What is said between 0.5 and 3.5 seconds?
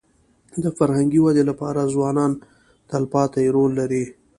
د فرهنګي ودې لپاره ځوانان تلپاتې